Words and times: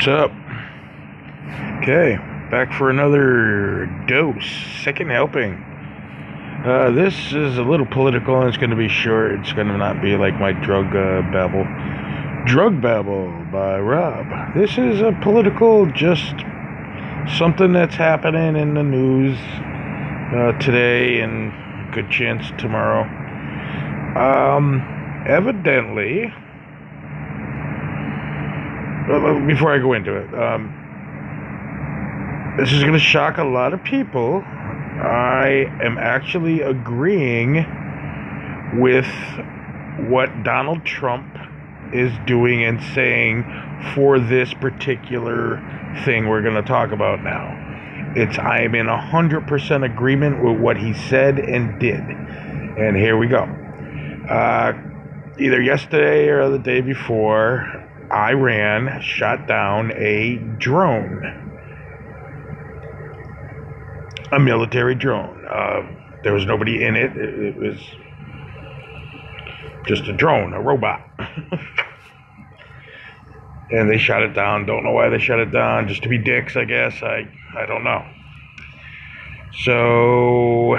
What's 0.00 0.08
up? 0.08 0.32
Okay, 1.82 2.16
back 2.50 2.72
for 2.72 2.88
another 2.88 3.84
dose, 4.08 4.46
second 4.82 5.10
helping. 5.10 5.52
Uh, 6.64 6.90
this 6.92 7.14
is 7.34 7.58
a 7.58 7.62
little 7.62 7.84
political 7.84 8.40
and 8.40 8.48
it's 8.48 8.56
going 8.56 8.70
to 8.70 8.76
be 8.76 8.88
short. 8.88 9.32
It's 9.32 9.52
going 9.52 9.66
to 9.66 9.76
not 9.76 10.00
be 10.00 10.16
like 10.16 10.40
my 10.40 10.52
drug 10.52 10.86
uh, 10.96 11.20
babble. 11.30 11.66
Drug 12.46 12.80
Babble 12.80 13.28
by 13.52 13.78
Rob. 13.78 14.54
This 14.54 14.78
is 14.78 15.02
a 15.02 15.12
political, 15.20 15.84
just 15.92 16.34
something 17.36 17.74
that's 17.74 17.96
happening 17.96 18.56
in 18.56 18.72
the 18.72 18.82
news 18.82 19.36
uh, 20.34 20.58
today 20.60 21.20
and 21.20 21.92
good 21.92 22.10
chance 22.10 22.46
tomorrow. 22.56 23.02
Um, 24.16 24.80
evidently, 25.28 26.32
before 29.46 29.74
I 29.74 29.78
go 29.78 29.92
into 29.92 30.14
it, 30.14 30.34
um, 30.34 30.76
this 32.58 32.72
is 32.72 32.82
going 32.82 32.94
to 32.94 32.98
shock 32.98 33.38
a 33.38 33.44
lot 33.44 33.72
of 33.72 33.82
people. 33.84 34.42
I 34.44 35.66
am 35.82 35.96
actually 35.98 36.60
agreeing 36.60 37.64
with 38.78 39.06
what 40.08 40.42
Donald 40.42 40.84
Trump 40.84 41.26
is 41.92 42.12
doing 42.26 42.64
and 42.64 42.82
saying 42.94 43.44
for 43.94 44.18
this 44.18 44.52
particular 44.54 45.60
thing 46.04 46.28
we're 46.28 46.42
going 46.42 46.54
to 46.54 46.62
talk 46.62 46.92
about 46.92 47.22
now. 47.22 47.56
It's 48.14 48.38
I 48.38 48.60
am 48.60 48.74
in 48.74 48.86
100% 48.86 49.84
agreement 49.84 50.42
with 50.42 50.60
what 50.60 50.76
he 50.76 50.94
said 50.94 51.38
and 51.38 51.78
did. 51.80 52.00
And 52.00 52.96
here 52.96 53.16
we 53.16 53.26
go. 53.26 53.44
Uh, 54.28 54.72
either 55.38 55.60
yesterday 55.60 56.28
or 56.28 56.50
the 56.50 56.58
day 56.58 56.80
before, 56.80 57.88
Iran 58.12 59.00
shot 59.02 59.46
down 59.46 59.92
a 59.92 60.36
drone, 60.58 61.22
a 64.32 64.40
military 64.40 64.94
drone. 64.94 65.44
Uh, 65.48 65.82
there 66.22 66.34
was 66.34 66.44
nobody 66.44 66.84
in 66.84 66.96
it. 66.96 67.16
It, 67.16 67.38
it 67.38 67.56
was 67.56 67.78
just 69.86 70.08
a 70.08 70.12
drone, 70.12 70.52
a 70.52 70.60
robot. 70.60 71.00
and 73.70 73.90
they 73.90 73.98
shot 73.98 74.22
it 74.22 74.34
down. 74.34 74.66
Don't 74.66 74.84
know 74.84 74.92
why 74.92 75.08
they 75.08 75.18
shut 75.18 75.38
it 75.38 75.52
down. 75.52 75.88
Just 75.88 76.02
to 76.02 76.08
be 76.08 76.18
dicks, 76.18 76.56
I 76.56 76.64
guess. 76.64 77.02
I 77.02 77.28
I 77.56 77.66
don't 77.66 77.84
know. 77.84 78.04
So 79.64 80.76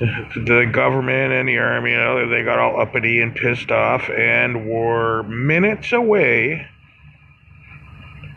the 0.00 0.70
government 0.72 1.32
and 1.32 1.48
the 1.48 1.58
army, 1.58 1.90
you 1.90 1.96
know, 1.98 2.28
they 2.28 2.42
got 2.42 2.58
all 2.58 2.80
uppity 2.80 3.20
and 3.20 3.34
pissed 3.34 3.70
off 3.70 4.08
and 4.08 4.66
were 4.66 5.22
minutes 5.24 5.92
away 5.92 6.66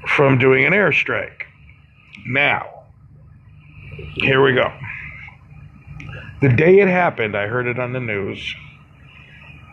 from 0.08 0.38
doing 0.38 0.66
an 0.66 0.74
airstrike. 0.74 1.44
Now, 2.28 2.84
here 4.16 4.44
we 4.44 4.54
go. 4.54 4.72
The 6.42 6.50
day 6.50 6.80
it 6.80 6.90
happened, 6.90 7.38
I 7.38 7.48
heard 7.48 7.68
it 7.68 7.80
on 7.80 7.94
the 7.94 8.02
news, 8.02 8.56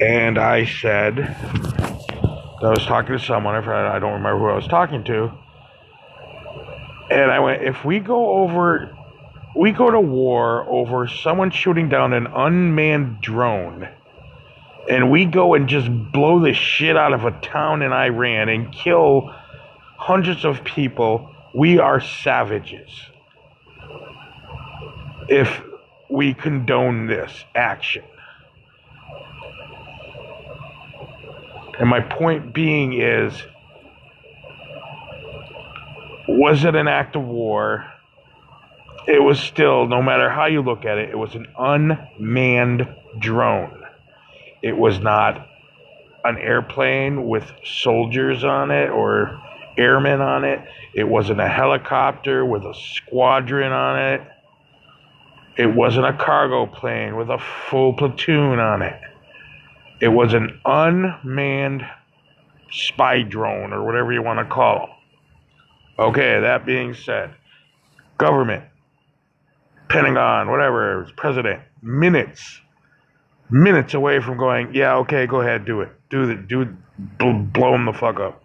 and 0.01 0.39
I 0.39 0.67
said, 0.67 1.19
I 1.19 2.71
was 2.71 2.87
talking 2.87 3.19
to 3.19 3.25
someone, 3.25 3.57
I 3.57 3.99
don't 3.99 4.13
remember 4.13 4.39
who 4.39 4.49
I 4.51 4.55
was 4.55 4.69
talking 4.69 5.03
to, 5.05 5.33
and 7.11 7.33
I 7.33 7.41
went, 7.41 7.65
if 7.65 7.85
we 7.85 7.99
go 7.99 8.43
over 8.43 8.97
we 9.55 9.73
go 9.73 9.91
to 9.91 10.01
war 10.01 10.67
over 10.69 11.09
someone 11.09 11.51
shooting 11.51 11.89
down 11.89 12.13
an 12.13 12.27
unmanned 12.27 13.21
drone 13.21 13.89
and 14.89 15.11
we 15.11 15.25
go 15.25 15.55
and 15.55 15.69
just 15.69 15.89
blow 16.13 16.41
the 16.41 16.53
shit 16.53 16.97
out 16.97 17.13
of 17.13 17.25
a 17.25 17.31
town 17.41 17.83
in 17.83 17.93
Iran 17.93 18.49
and 18.49 18.73
kill 18.73 19.33
hundreds 19.97 20.45
of 20.45 20.65
people, 20.65 21.31
we 21.55 21.79
are 21.79 22.01
savages. 22.01 22.91
If 25.29 25.63
we 26.09 26.35
condone 26.35 27.07
this 27.07 27.45
action. 27.55 28.03
And 31.79 31.89
my 31.89 32.01
point 32.01 32.53
being 32.53 33.01
is 33.01 33.35
was 36.29 36.65
it 36.65 36.75
an 36.75 36.89
act 36.89 37.17
of 37.17 37.23
war? 37.23 37.85
It 39.07 39.23
was 39.23 39.39
still, 39.39 39.87
no 39.87 40.03
matter 40.03 40.31
how 40.31 40.47
you 40.47 40.63
look 40.63 40.85
at 40.85 40.99
it, 40.99 41.11
it 41.11 41.19
was 41.19 41.35
an 41.35 41.47
unmanned 41.59 42.89
drone. 43.19 43.83
It 44.63 44.77
was 44.77 44.99
not 44.99 45.47
an 46.25 46.37
airplane 46.39 47.27
with 47.27 47.51
soldiers 47.65 48.45
on 48.45 48.71
it 48.71 48.91
or 48.91 49.41
airmen 49.79 50.21
on 50.21 50.45
it. 50.45 50.61
It 50.95 51.09
wasn't 51.09 51.41
a 51.41 51.49
helicopter 51.49 52.45
with 52.45 52.63
a 52.65 52.75
squadron 52.75 53.73
on 53.73 53.99
it. 53.99 54.23
It 55.57 55.75
wasn't 55.75 56.07
a 56.07 56.13
cargo 56.13 56.67
plane 56.67 57.17
with 57.17 57.29
a 57.31 57.39
full 57.39 57.95
platoon 57.95 58.59
on 58.59 58.83
it. 58.83 59.01
It 60.01 60.09
was 60.09 60.35
an 60.35 60.61
unmanned 60.65 61.87
spy 62.71 63.23
drone 63.23 63.73
or 63.73 63.85
whatever 63.85 64.13
you 64.13 64.23
want 64.23 64.39
to 64.39 64.45
call 64.45 64.79
them. 64.79 64.97
Okay, 65.99 66.41
that 66.41 66.65
being 66.65 66.95
said, 66.95 67.35
government 68.17 68.65
Pentagon, 69.91 70.49
whatever, 70.49 71.09
president, 71.17 71.61
minutes, 71.83 72.61
minutes 73.51 73.93
away 73.93 74.21
from 74.21 74.39
going, 74.39 74.73
yeah, 74.73 74.95
okay, 74.99 75.27
go 75.27 75.41
ahead, 75.41 75.65
do 75.65 75.81
it. 75.81 75.91
Do 76.11 76.27
the, 76.27 76.35
do, 76.37 76.65
blow 77.19 77.75
him 77.75 77.87
the 77.87 77.93
fuck 77.93 78.21
up. 78.21 78.43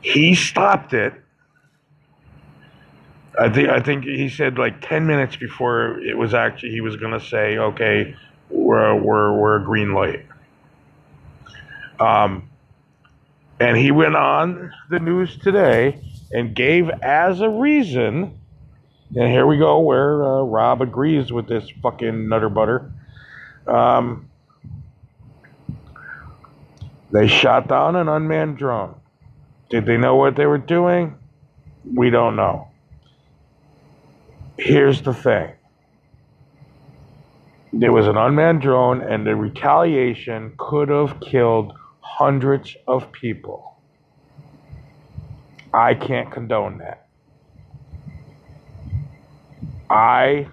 He 0.00 0.36
stopped 0.36 0.94
it. 0.94 1.12
I 3.38 3.48
think, 3.48 3.68
I 3.68 3.80
think 3.80 4.04
he 4.04 4.28
said 4.28 4.58
like 4.58 4.80
10 4.80 5.06
minutes 5.06 5.34
before 5.34 5.98
it 6.00 6.16
was 6.16 6.34
actually, 6.34 6.70
he 6.70 6.80
was 6.80 6.94
going 6.96 7.18
to 7.18 7.24
say, 7.24 7.58
okay, 7.58 8.14
we're, 8.50 8.94
we're, 8.94 9.36
we're 9.36 9.56
a 9.56 9.64
green 9.64 9.92
light. 9.92 10.24
Um, 11.98 12.48
and 13.58 13.76
he 13.76 13.90
went 13.90 14.14
on 14.14 14.72
the 14.88 15.00
news 15.00 15.36
today 15.36 16.00
and 16.30 16.54
gave 16.54 16.90
as 17.02 17.40
a 17.40 17.48
reason 17.48 18.38
and 19.14 19.30
here 19.30 19.46
we 19.46 19.56
go, 19.56 19.80
where 19.80 20.22
uh, 20.22 20.42
Rob 20.42 20.82
agrees 20.82 21.32
with 21.32 21.48
this 21.48 21.68
fucking 21.82 22.28
nutter 22.28 22.48
butter. 22.48 22.92
Um, 23.66 24.30
they 27.10 27.26
shot 27.26 27.68
down 27.68 27.96
an 27.96 28.08
unmanned 28.08 28.58
drone. 28.58 28.94
Did 29.70 29.86
they 29.86 29.96
know 29.96 30.16
what 30.16 30.36
they 30.36 30.46
were 30.46 30.58
doing? 30.58 31.16
We 31.84 32.10
don't 32.10 32.36
know. 32.36 32.68
Here's 34.58 35.02
the 35.02 35.14
thing 35.14 35.52
there 37.72 37.92
was 37.92 38.06
an 38.06 38.16
unmanned 38.16 38.62
drone, 38.62 39.02
and 39.02 39.26
the 39.26 39.36
retaliation 39.36 40.54
could 40.56 40.88
have 40.88 41.20
killed 41.20 41.74
hundreds 42.00 42.76
of 42.86 43.12
people. 43.12 43.76
I 45.72 45.94
can't 45.94 46.30
condone 46.30 46.78
that. 46.78 47.07
I 49.90 50.48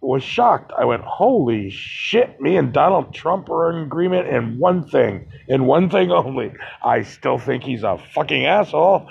was 0.00 0.22
shocked. 0.22 0.72
I 0.76 0.84
went, 0.84 1.02
holy 1.02 1.70
shit, 1.70 2.40
me 2.40 2.56
and 2.56 2.72
Donald 2.72 3.14
Trump 3.14 3.48
are 3.48 3.70
in 3.70 3.82
agreement 3.84 4.28
in 4.28 4.58
one 4.58 4.88
thing, 4.88 5.28
in 5.48 5.66
one 5.66 5.88
thing 5.88 6.10
only. 6.10 6.52
I 6.82 7.02
still 7.02 7.38
think 7.38 7.62
he's 7.62 7.84
a 7.84 7.98
fucking 8.14 8.44
asshole. 8.44 9.08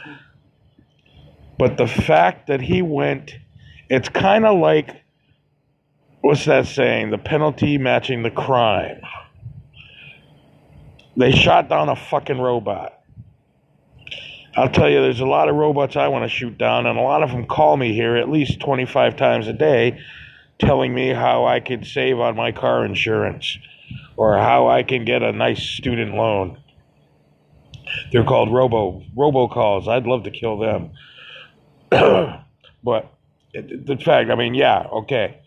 But 1.57 1.77
the 1.77 1.88
fact 1.88 2.47
that 2.47 2.59
he 2.62 2.81
went, 2.81 3.36
it's 3.89 4.09
kind 4.09 4.45
of 4.45 4.59
like, 4.59 5.01
what's 6.21 6.45
that 6.45 6.65
saying? 6.65 7.12
The 7.12 7.18
penalty 7.18 7.77
matching 7.77 8.24
the 8.24 8.31
crime. 8.31 9.01
They 11.15 11.31
shot 11.31 11.69
down 11.69 11.89
a 11.89 11.95
fucking 11.95 12.39
robot. 12.39 13.00
I'll 14.56 14.69
tell 14.69 14.89
you, 14.89 15.01
there's 15.01 15.21
a 15.21 15.25
lot 15.25 15.48
of 15.48 15.56
robots 15.56 15.95
I 15.95 16.09
want 16.09 16.25
to 16.25 16.30
shoot 16.30 16.57
down, 16.57 16.86
and 16.86 17.00
a 17.00 17.01
lot 17.01 17.24
of 17.24 17.31
them 17.31 17.45
call 17.45 17.77
me 17.77 17.94
here 17.94 18.18
at 18.18 18.30
least 18.30 18.59
25 18.59 19.15
times 19.15 19.48
a 19.48 19.53
day 19.53 20.00
telling 20.59 20.94
me 20.94 21.09
how 21.09 21.45
I 21.45 21.59
could 21.59 21.86
save 21.88 22.19
on 22.19 22.36
my 22.36 22.51
car 22.51 22.86
insurance 22.86 23.57
or 24.15 24.38
how 24.38 24.68
I 24.68 24.83
can 24.83 25.06
get 25.06 25.24
a 25.24 25.31
nice 25.31 25.63
student 25.63 26.13
loan. 26.13 26.62
They're 28.12 28.24
called 28.24 28.53
robo 28.53 29.03
robocalls. 29.18 29.88
I'd 29.88 30.06
love 30.06 30.24
to 30.24 30.31
kill 30.31 30.57
them. 30.59 30.92
but 32.83 33.13
the 33.53 33.98
fact, 34.03 34.30
I 34.30 34.36
mean, 34.36 34.53
yeah, 34.53 34.86
okay. 34.92 35.39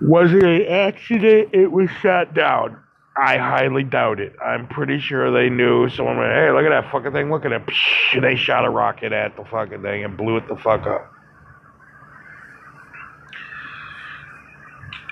Was 0.00 0.32
it 0.32 0.42
an 0.42 0.66
accident? 0.66 1.50
It 1.52 1.70
was 1.70 1.88
shot 2.02 2.34
down. 2.34 2.78
I 3.14 3.36
highly 3.36 3.84
doubt 3.84 4.20
it. 4.20 4.34
I'm 4.42 4.66
pretty 4.68 4.98
sure 4.98 5.30
they 5.30 5.50
knew 5.50 5.88
someone 5.90 6.16
went, 6.16 6.32
hey, 6.32 6.50
look 6.50 6.64
at 6.64 6.70
that 6.70 6.90
fucking 6.90 7.12
thing, 7.12 7.30
look 7.30 7.44
at 7.44 7.52
it. 7.52 7.66
Psh, 7.66 8.22
they 8.22 8.36
shot 8.36 8.64
a 8.64 8.70
rocket 8.70 9.12
at 9.12 9.36
the 9.36 9.44
fucking 9.44 9.82
thing 9.82 10.04
and 10.04 10.16
blew 10.16 10.38
it 10.38 10.48
the 10.48 10.56
fuck 10.56 10.86
up. 10.86 11.12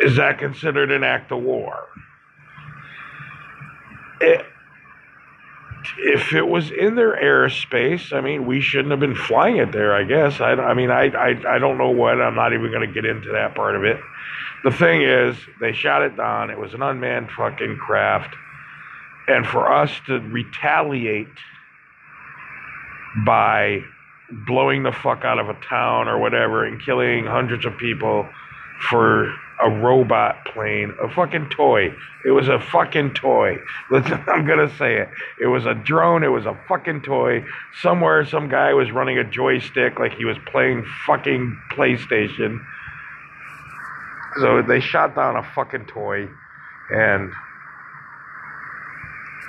Is 0.00 0.17
that 0.17 0.38
considered 0.38 0.91
an 0.91 1.05
act 1.05 1.31
of 1.31 1.43
war? 1.43 1.88
It, 4.23 4.47
if 5.99 6.32
it 6.32 6.47
was 6.47 6.70
in 6.70 6.94
their 6.94 7.14
airspace, 7.17 8.14
I 8.14 8.23
mean, 8.23 8.47
we 8.47 8.62
shouldn't 8.62 8.91
have 8.91 9.00
been 9.00 9.14
flying 9.14 9.56
it 9.58 9.73
there. 9.73 9.94
I 9.94 10.05
guess. 10.05 10.41
I, 10.41 10.52
I 10.52 10.73
mean, 10.73 10.91
I, 10.91 11.08
I, 11.08 11.56
I 11.56 11.58
don't 11.58 11.76
know 11.76 11.91
what. 11.91 12.20
I'm 12.20 12.35
not 12.35 12.55
even 12.55 12.70
going 12.70 12.87
to 12.87 12.94
get 12.94 13.05
into 13.05 13.32
that 13.32 13.55
part 13.55 13.76
of 13.76 13.85
it. 13.85 14.00
The 14.64 14.70
thing 14.70 15.02
is, 15.02 15.36
they 15.60 15.72
shot 15.72 16.02
it 16.02 16.16
down. 16.16 16.50
It 16.50 16.58
was 16.58 16.74
an 16.74 16.82
unmanned 16.82 17.30
fucking 17.30 17.78
craft, 17.78 18.34
and 19.26 19.46
for 19.46 19.72
us 19.72 19.90
to 20.06 20.18
retaliate 20.20 21.28
by 23.24 23.80
blowing 24.46 24.82
the 24.82 24.92
fuck 24.92 25.24
out 25.24 25.38
of 25.38 25.48
a 25.48 25.54
town 25.68 26.08
or 26.08 26.18
whatever 26.18 26.64
and 26.64 26.80
killing 26.80 27.26
hundreds 27.26 27.64
of 27.66 27.76
people 27.78 28.28
for 28.88 29.34
a 29.62 29.68
robot 29.68 30.44
plane, 30.46 30.94
a 31.02 31.08
fucking 31.10 31.50
toy. 31.50 31.92
It 32.24 32.30
was 32.30 32.48
a 32.48 32.58
fucking 32.58 33.14
toy. 33.14 33.58
I'm 33.90 34.46
gonna 34.46 34.74
say 34.76 34.96
it. 34.96 35.08
It 35.40 35.48
was 35.48 35.66
a 35.66 35.74
drone. 35.74 36.24
It 36.24 36.28
was 36.28 36.46
a 36.46 36.58
fucking 36.66 37.02
toy. 37.02 37.44
Somewhere, 37.82 38.24
some 38.24 38.48
guy 38.48 38.72
was 38.72 38.90
running 38.90 39.18
a 39.18 39.24
joystick 39.24 39.98
like 39.98 40.14
he 40.14 40.24
was 40.24 40.38
playing 40.46 40.86
fucking 41.06 41.60
PlayStation. 41.72 42.64
So 44.38 44.62
they 44.62 44.80
shot 44.80 45.16
down 45.16 45.36
a 45.36 45.42
fucking 45.54 45.86
toy, 45.86 46.28
and 46.90 47.32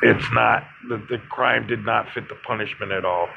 it's 0.01 0.25
not 0.33 0.63
the, 0.89 0.97
the 1.09 1.19
crime 1.29 1.67
did 1.67 1.85
not 1.85 2.09
fit 2.11 2.27
the 2.29 2.35
punishment 2.35 2.91
at 2.91 3.05
all. 3.05 3.29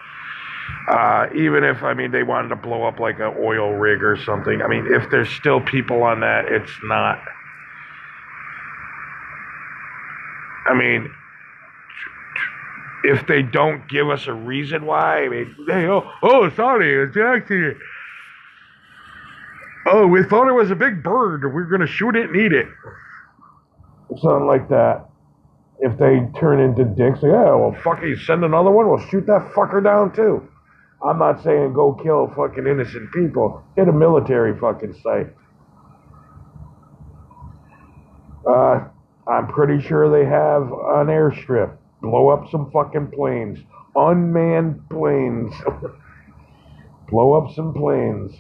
Uh, 0.89 1.27
even 1.35 1.63
if 1.63 1.83
I 1.83 1.93
mean 1.93 2.11
they 2.11 2.23
wanted 2.23 2.49
to 2.49 2.57
blow 2.57 2.85
up 2.85 2.99
like 2.99 3.19
an 3.19 3.35
oil 3.39 3.73
rig 3.73 4.03
or 4.03 4.17
something. 4.17 4.63
I 4.63 4.69
mean, 4.69 4.87
if 4.91 5.11
there's 5.11 5.29
still 5.29 5.61
people 5.61 6.03
on 6.03 6.21
that, 6.21 6.47
it's 6.47 6.73
not. 6.85 7.23
I 10.67 10.75
mean, 10.75 11.13
if 13.05 13.27
they 13.27 13.43
don't 13.43 13.87
give 13.89 14.09
us 14.09 14.27
a 14.27 14.33
reason 14.33 14.87
why, 14.87 15.25
I 15.25 15.29
mean, 15.29 15.55
hey, 15.69 15.87
oh, 15.87 16.11
oh, 16.23 16.49
sorry, 16.51 17.05
it's 17.05 17.15
an 17.17 17.23
accident. 17.23 17.77
Oh, 19.97 20.09
we 20.09 20.25
thought 20.25 20.49
it 20.49 20.53
was 20.53 20.73
a 20.73 20.75
big 20.75 21.05
bird. 21.05 21.55
We 21.55 21.63
are 21.63 21.67
gonna 21.67 21.87
shoot 21.87 22.17
it 22.17 22.29
and 22.29 22.35
eat 22.35 22.53
it. 22.53 22.67
Something 24.21 24.49
like 24.49 24.69
that. 24.69 25.09
If 25.79 25.97
they 25.99 26.29
turn 26.37 26.59
into 26.59 26.85
dicks, 26.85 27.23
like, 27.23 27.31
yeah, 27.31 27.55
well, 27.55 27.77
fuck 27.85 28.03
it, 28.03 28.19
send 28.19 28.45
another 28.45 28.73
one. 28.73 28.89
We'll 28.89 29.07
shoot 29.07 29.25
that 29.27 29.53
fucker 29.55 29.85
down 29.85 30.13
too. 30.13 30.49
I'm 31.01 31.21
not 31.21 31.45
saying 31.45 31.75
go 31.75 31.93
kill 31.93 32.27
fucking 32.35 32.67
innocent 32.67 33.13
people. 33.13 33.63
Hit 33.77 33.87
a 33.87 33.93
military 33.93 34.59
fucking 34.59 34.95
site. 34.95 35.29
Uh, 38.45 38.89
I'm 39.29 39.47
pretty 39.47 39.81
sure 39.81 40.11
they 40.11 40.29
have 40.29 40.63
an 40.63 41.07
airstrip. 41.07 41.77
Blow 42.03 42.31
up 42.31 42.51
some 42.51 42.69
fucking 42.73 43.13
planes. 43.13 43.61
Unmanned 43.95 44.89
planes. 44.91 45.55
Blow 47.09 47.35
up 47.35 47.55
some 47.55 47.73
planes. 47.73 48.33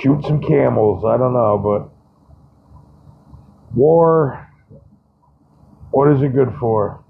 Shoot 0.00 0.24
some 0.24 0.40
camels. 0.40 1.04
I 1.04 1.16
don't 1.16 1.32
know, 1.32 1.58
but 1.58 1.90
war, 3.76 4.48
what 5.90 6.08
is 6.08 6.22
it 6.22 6.34
good 6.34 6.54
for? 6.60 7.02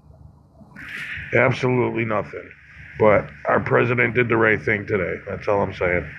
Absolutely 1.35 2.05
nothing. 2.05 2.49
But 2.97 3.29
our 3.45 3.59
president 3.59 4.15
did 4.15 4.27
the 4.27 4.37
right 4.37 4.61
thing 4.61 4.87
today. 4.87 5.21
That's 5.27 5.47
all 5.47 5.61
I'm 5.61 5.73
saying. 5.73 6.09